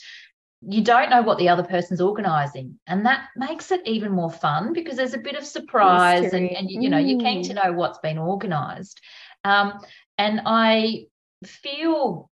[0.62, 4.74] you don't know what the other person's organizing and that makes it even more fun
[4.74, 7.10] because there's a bit of surprise and, and you, you know mm.
[7.10, 7.64] you're keen to mm.
[7.64, 9.00] know what's been organized
[9.46, 9.80] um,
[10.18, 11.06] and i
[11.44, 12.30] feel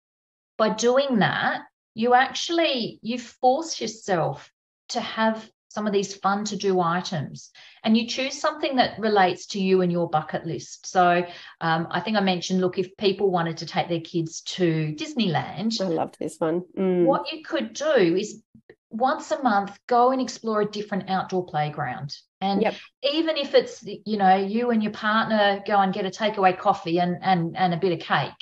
[0.58, 1.62] by doing that
[1.96, 4.50] you actually you force yourself
[4.90, 7.50] to have some of these fun to do items
[7.82, 11.26] and you choose something that relates to you and your bucket list so
[11.60, 15.80] um, i think i mentioned look if people wanted to take their kids to disneyland
[15.80, 17.04] i loved this one mm.
[17.04, 18.42] what you could do is
[18.90, 22.74] once a month go and explore a different outdoor playground and yep.
[23.02, 26.98] even if it's you know you and your partner go and get a takeaway coffee
[26.98, 28.32] and and and a bit of cake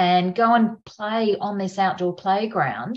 [0.00, 2.96] and go and play on this outdoor playground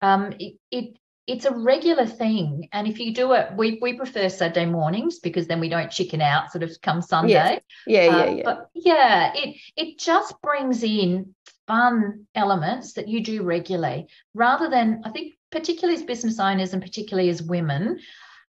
[0.00, 2.70] um, it, it it's a regular thing.
[2.72, 6.22] And if you do it, we, we prefer Saturday mornings because then we don't chicken
[6.22, 7.32] out sort of come Sunday.
[7.32, 7.60] Yes.
[7.86, 8.42] Yeah, yeah, uh, yeah.
[8.44, 11.34] But yeah, it it just brings in
[11.66, 16.82] fun elements that you do regularly rather than I think particularly as business owners and
[16.82, 17.98] particularly as women,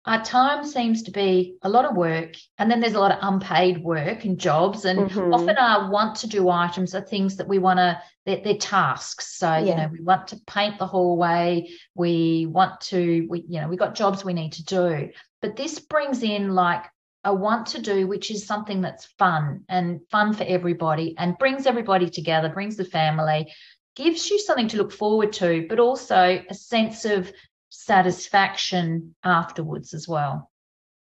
[0.06, 3.20] our time seems to be a lot of work and then there's a lot of
[3.22, 5.34] unpaid work and jobs and mm-hmm.
[5.34, 9.38] often our want to do items are things that we want to they're, they're, tasks
[9.38, 9.60] so yeah.
[9.60, 13.80] you know we want to paint the hallway we want to we you know we've
[13.80, 15.10] got jobs we need to do
[15.42, 16.84] but this brings in like
[17.24, 21.66] a want to do which is something that's fun and fun for everybody and brings
[21.66, 23.52] everybody together brings the family
[23.96, 27.32] gives you something to look forward to but also a sense of
[27.74, 30.50] satisfaction afterwards as well.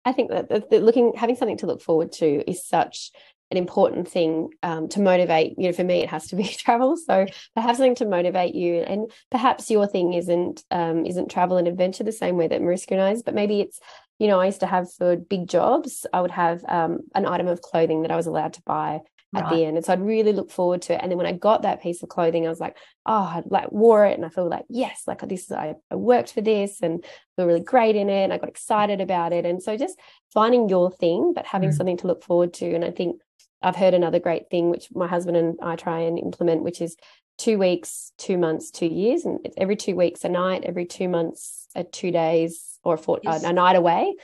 [0.05, 3.11] I think that, looking having something to look forward to is such
[3.51, 6.95] an important thing um, to motivate you know for me it has to be travel
[6.95, 11.67] so have something to motivate you and perhaps your thing isn't um, isn't travel and
[11.67, 13.79] adventure the same way that mariska and i's but maybe it's
[14.19, 17.47] you know i used to have for big jobs i would have um, an item
[17.47, 18.99] of clothing that i was allowed to buy
[19.35, 19.53] at right.
[19.53, 19.77] the end.
[19.77, 20.99] And so I'd really look forward to it.
[21.01, 23.71] And then when I got that piece of clothing, I was like, oh, I like
[23.71, 26.81] wore it and I feel like, yes, like this is, I, I worked for this
[26.81, 28.23] and feel really great in it.
[28.23, 29.45] And I got excited about it.
[29.45, 29.99] And so just
[30.33, 31.73] finding your thing, but having mm.
[31.73, 32.73] something to look forward to.
[32.73, 33.21] And I think
[33.61, 36.97] I've heard another great thing, which my husband and I try and implement, which is
[37.37, 39.25] two weeks, two months, two years.
[39.25, 42.97] And it's every two weeks a night, every two months, a two days or a,
[42.97, 43.43] fort, yes.
[43.43, 44.15] a night away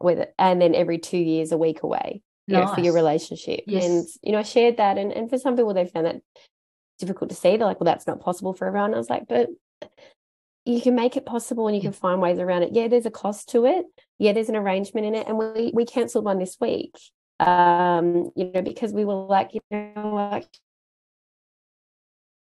[0.00, 0.34] with it.
[0.36, 2.68] And then every two years, a week away nice.
[2.68, 3.60] know, for your relationship.
[3.66, 3.84] Yes.
[3.84, 4.98] And, you know, I shared that.
[4.98, 6.20] And, and for some people, they found that
[6.98, 7.56] difficult to see.
[7.56, 8.94] They're like, well, that's not possible for everyone.
[8.94, 9.48] I was like, but
[10.64, 12.72] you can make it possible and you can find ways around it.
[12.72, 13.86] Yeah, there's a cost to it.
[14.18, 15.26] Yeah, there's an arrangement in it.
[15.26, 16.94] And we, we cancelled one this week,
[17.40, 20.42] um, you know, because we were like, you know,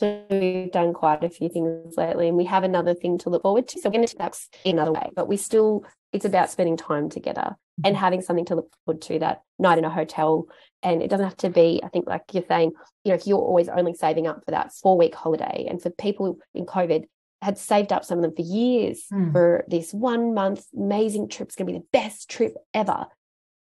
[0.02, 3.44] like, we've done quite a few things lately and we have another thing to look
[3.44, 3.80] forward to.
[3.80, 7.10] So we're going to that in another way, but we still, it's about spending time
[7.10, 8.04] together and mm-hmm.
[8.04, 10.48] having something to look forward to that night in a hotel.
[10.84, 12.72] And it doesn't have to be, I think, like you're saying,
[13.04, 15.90] you know, if you're always only saving up for that four week holiday, and for
[15.90, 17.06] people in COVID,
[17.42, 19.32] had saved up some of them for years mm.
[19.32, 21.48] for this one month amazing trip.
[21.48, 23.06] It's going to be the best trip ever.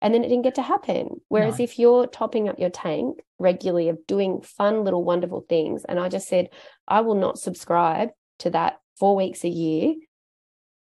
[0.02, 1.22] And then it didn't get to happen.
[1.28, 1.64] Whereas no.
[1.64, 6.08] if you're topping up your tank regularly of doing fun little wonderful things, and I
[6.08, 6.50] just said,
[6.88, 9.96] I will not subscribe to that four weeks a year,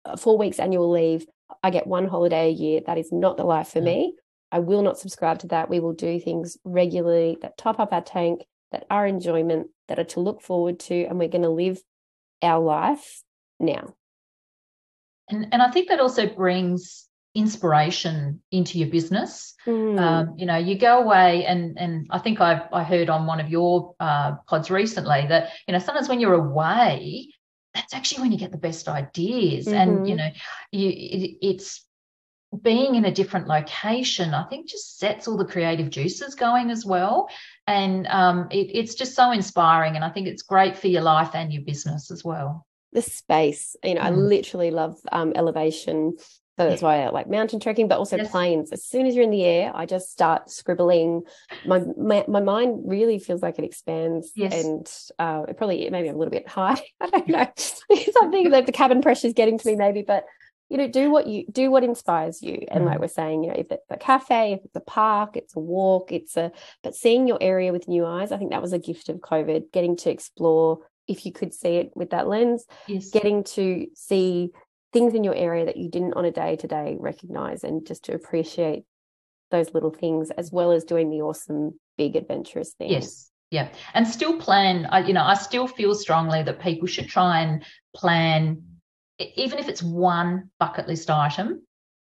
[0.05, 1.27] uh, four weeks annual leave
[1.63, 2.81] I get one holiday a year.
[2.87, 4.15] That is not the life for me.
[4.53, 5.69] I will not subscribe to that.
[5.69, 10.05] We will do things regularly that top up our tank, that are enjoyment, that are
[10.05, 11.81] to look forward to, and we're going to live
[12.43, 13.23] our life
[13.59, 13.95] now.
[15.29, 17.06] And, and I think that also brings
[17.37, 19.55] inspiration into your business.
[19.67, 20.01] Mm.
[20.01, 23.41] Um, you know, you go away and and I think I I heard on one
[23.41, 27.29] of your uh, pods recently that you know sometimes when you're away,
[27.77, 29.77] that's actually when you get the best ideas mm-hmm.
[29.77, 30.31] and you know
[30.73, 31.85] you it, it's
[32.63, 36.87] being in a different location i think just sets all the creative juices going as
[36.87, 37.29] well
[37.67, 41.31] and um, it, it's just so inspiring and i think it's great for your life
[41.35, 44.05] and your business as well the space you know mm.
[44.05, 46.17] i literally love um, elevation
[46.59, 48.31] So that's why I like mountain trekking, but also yes.
[48.31, 48.73] planes.
[48.73, 51.23] As soon as you're in the air, I just start scribbling.
[51.67, 54.65] My my, my mind really feels like it expands, yes.
[54.65, 56.81] and uh, it probably maybe a little bit high.
[57.01, 57.47] I don't know
[58.13, 60.01] something that the cabin pressure is getting to me, maybe.
[60.03, 60.25] But
[60.71, 62.65] you know, do what you do, what inspires you.
[62.71, 62.87] And mm.
[62.87, 65.61] like we're saying, you know, if it's a cafe, if it's a park, it's a
[65.61, 66.53] walk, it's a.
[66.83, 69.73] But seeing your area with new eyes, I think that was a gift of COVID.
[69.73, 73.11] Getting to explore, if you could see it with that lens, yes.
[73.11, 74.53] getting to see
[74.97, 78.05] things in your area that you didn't on a day to day recognize and just
[78.05, 78.85] to appreciate
[79.51, 83.31] those little things as well as doing the awesome big adventurous things yes.
[83.53, 83.69] Yeah.
[83.95, 84.87] And still plan.
[84.87, 87.63] I, you know i still feel strongly that people should try and
[87.95, 88.63] plan
[89.19, 91.63] even if it's one bucket list item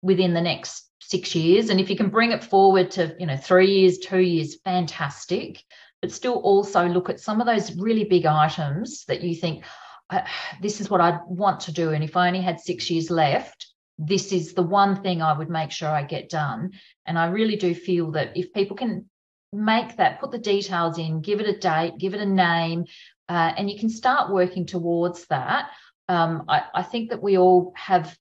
[0.02, 3.36] within the next six years and if you can bring it forward to you know
[3.36, 5.62] three years two years fantastic.
[6.02, 9.64] But still also look at some of those really big items that you think
[10.10, 10.28] I,
[10.60, 11.90] this is what I want to do.
[11.90, 13.66] And if I only had six years left,
[13.98, 16.72] this is the one thing I would make sure I get done.
[17.06, 19.08] And I really do feel that if people can
[19.52, 22.84] make that, put the details in, give it a date, give it a name,
[23.28, 25.70] uh, and you can start working towards that.
[26.08, 28.16] Um, I, I, think that we all have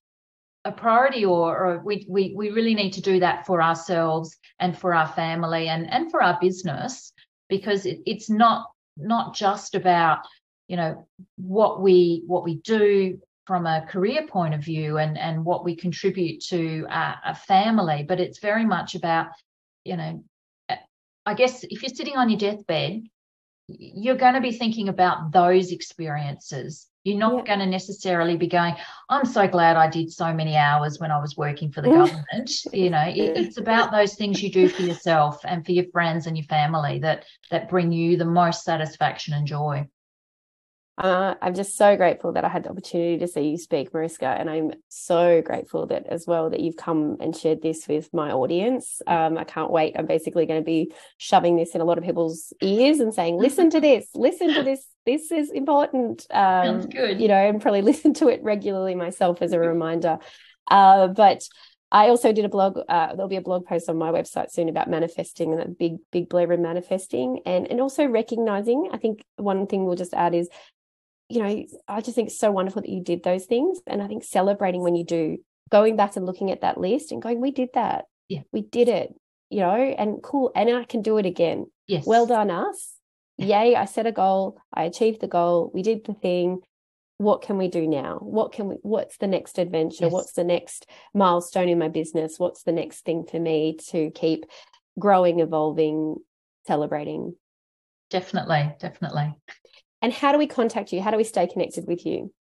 [0.63, 4.75] a priority or, or, we, we, we really need to do that for ourselves and
[4.75, 7.13] for our family and, and for our business
[7.47, 8.65] because it, it's not
[8.97, 10.19] not just about
[10.67, 11.07] you know
[11.37, 15.75] what we what we do from a career point of view and and what we
[15.75, 18.03] contribute to a, a family.
[18.07, 19.27] But it's very much about
[19.85, 20.23] you know
[21.25, 23.03] i guess if you're sitting on your deathbed
[23.67, 26.87] you're going to be thinking about those experiences.
[27.03, 27.55] You're not yeah.
[27.55, 28.75] going to necessarily be going
[29.09, 32.51] i'm so glad i did so many hours when i was working for the government.
[32.73, 36.25] You know it, it's about those things you do for yourself and for your friends
[36.25, 39.87] and your family that that bring you the most satisfaction and joy
[40.97, 44.27] uh, I'm just so grateful that I had the opportunity to see you speak, Mariska,
[44.27, 48.31] and I'm so grateful that as well that you've come and shared this with my
[48.31, 49.01] audience.
[49.05, 49.95] Um, I can't wait.
[49.97, 53.35] I'm basically going to be shoving this in a lot of people's ears and saying,
[53.35, 54.07] "Listen to this.
[54.15, 54.85] Listen to this.
[55.05, 57.19] This is important." Um, Sounds good.
[57.19, 60.19] You know, and probably listen to it regularly myself as a reminder.
[60.69, 61.43] Uh, but
[61.91, 62.79] I also did a blog.
[62.87, 65.97] Uh, there'll be a blog post on my website soon about manifesting and a big,
[66.11, 68.89] big blurb in manifesting, and and also recognizing.
[68.91, 70.49] I think one thing we'll just add is
[71.29, 73.79] you know, I just think it's so wonderful that you did those things.
[73.87, 75.37] And I think celebrating when you do,
[75.71, 78.05] going back and looking at that list and going, we did that.
[78.29, 78.41] Yeah.
[78.51, 79.13] We did it,
[79.49, 80.51] you know, and cool.
[80.55, 81.65] And I can do it again.
[81.87, 82.05] Yes.
[82.05, 82.93] Well done, us.
[83.37, 83.75] Yay.
[83.75, 84.57] I set a goal.
[84.73, 85.71] I achieved the goal.
[85.73, 86.59] We did the thing.
[87.17, 88.17] What can we do now?
[88.21, 90.05] What can we, what's the next adventure?
[90.05, 90.11] Yes.
[90.11, 92.37] What's the next milestone in my business?
[92.37, 94.45] What's the next thing for me to keep
[94.99, 96.17] growing, evolving,
[96.67, 97.35] celebrating?
[98.09, 98.73] Definitely.
[98.79, 99.33] Definitely.
[100.05, 101.01] And how do we contact you?
[101.01, 102.31] How do we stay connected with you?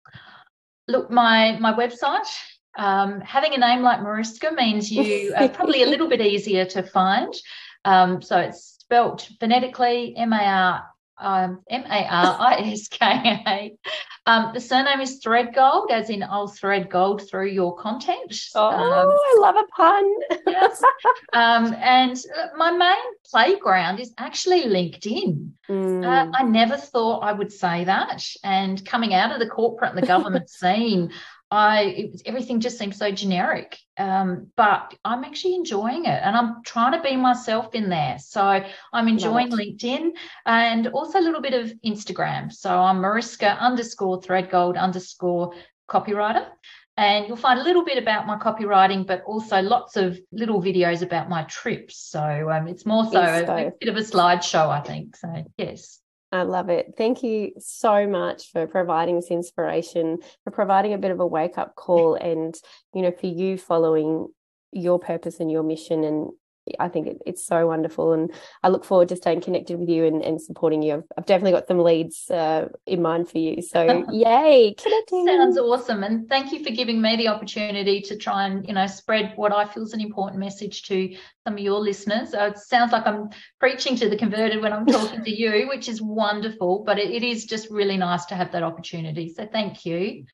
[0.86, 2.28] Look, my my website.
[2.76, 6.82] Um, having a name like Mariska means you are probably a little bit easier to
[6.82, 7.32] find.
[7.86, 10.84] Um, so it's spelt phonetically M A R
[11.18, 13.06] um, M A R I S K
[13.46, 13.76] A.
[14.26, 18.34] Um, the surname is Threadgold, as in I'll thread gold through your content.
[18.54, 20.12] Oh, um, I love a pun.
[20.46, 20.82] yes.
[21.34, 22.16] Um, and
[22.56, 25.50] my main playground is actually LinkedIn.
[25.68, 26.06] Mm.
[26.06, 28.24] Uh, I never thought I would say that.
[28.42, 31.10] And coming out of the corporate and the government scene,
[31.54, 33.78] I it, everything just seems so generic.
[33.96, 38.18] Um, but I'm actually enjoying it, and I'm trying to be myself in there.
[38.18, 38.42] So
[38.92, 40.10] I'm enjoying LinkedIn
[40.46, 42.52] and also a little bit of Instagram.
[42.52, 45.54] So I'm Mariska underscore Threadgold underscore
[45.88, 46.48] copywriter.
[46.96, 51.02] And you'll find a little bit about my copywriting, but also lots of little videos
[51.02, 51.98] about my trips.
[51.98, 55.16] So um, it's more so a, a bit of a slideshow, I think.
[55.16, 56.00] So, yes.
[56.34, 56.94] I love it.
[56.98, 61.58] Thank you so much for providing this inspiration, for providing a bit of a wake
[61.58, 62.52] up call, and
[62.92, 64.26] you know, for you following
[64.72, 66.30] your purpose and your mission and
[66.78, 70.04] I think it, it's so wonderful, and I look forward to staying connected with you
[70.04, 70.94] and, and supporting you.
[70.94, 73.62] I've, I've, definitely got some leads uh, in mind for you.
[73.62, 74.74] So, yay!
[74.78, 75.26] Connecting.
[75.26, 78.86] Sounds awesome, and thank you for giving me the opportunity to try and you know
[78.86, 82.34] spread what I feel is an important message to some of your listeners.
[82.34, 83.28] Uh, it sounds like I'm
[83.60, 86.82] preaching to the converted when I'm talking to you, which is wonderful.
[86.84, 89.32] But it, it is just really nice to have that opportunity.
[89.34, 90.24] So, thank you.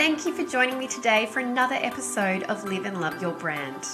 [0.00, 3.86] Thank you for joining me today for another episode of Live and Love Your Brand.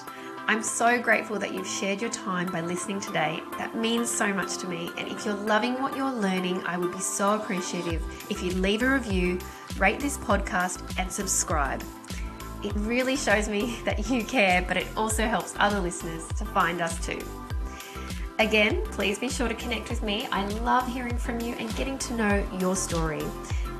[0.46, 3.42] I'm so grateful that you've shared your time by listening today.
[3.58, 4.92] That means so much to me.
[4.98, 8.82] And if you're loving what you're learning, I would be so appreciative if you leave
[8.82, 9.40] a review,
[9.78, 11.82] rate this podcast, and subscribe.
[12.62, 16.80] It really shows me that you care, but it also helps other listeners to find
[16.80, 17.18] us too.
[18.38, 20.28] Again, please be sure to connect with me.
[20.30, 23.24] I love hearing from you and getting to know your story.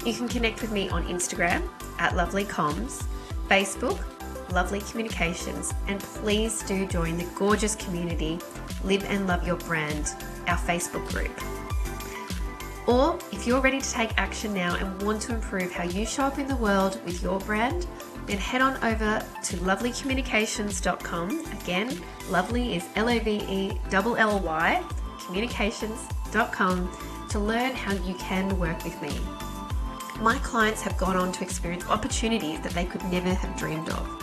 [0.06, 3.02] You can connect with me on Instagram at lovellycomms,
[3.48, 3.98] Facebook,
[4.52, 8.38] Lovelly Communications, and please do join the gorgeous community
[8.84, 10.14] Live and Love Your Brand,
[10.46, 11.32] our Facebook group.
[12.86, 16.22] Or if you're ready to take action now and want to improve how you show
[16.22, 17.88] up in the world with your brand,
[18.26, 21.46] then head on over to lovellycommunications.com.
[21.60, 22.00] Again,
[22.30, 24.84] lovely is L O V E L L Y,
[25.26, 26.96] communications.com
[27.28, 29.10] to learn how you can work with me.
[30.20, 34.22] My clients have gone on to experience opportunities that they could never have dreamed of.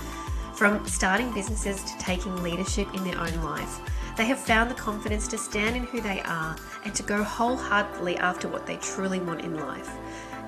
[0.56, 3.80] From starting businesses to taking leadership in their own life,
[4.18, 8.18] they have found the confidence to stand in who they are and to go wholeheartedly
[8.18, 9.91] after what they truly want in life.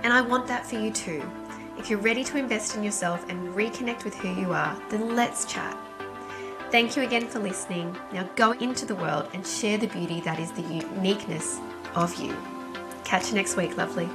[0.01, 1.23] And I want that for you too.
[1.77, 5.45] If you're ready to invest in yourself and reconnect with who you are, then let's
[5.45, 5.77] chat.
[6.71, 7.95] Thank you again for listening.
[8.11, 11.59] Now go into the world and share the beauty that is the uniqueness
[11.93, 12.35] of you.
[13.03, 14.09] Catch you next week, lovely.